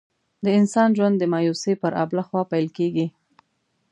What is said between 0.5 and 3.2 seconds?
انسان ژوند د مایوسۍ پر آبله خوا پیل کېږي.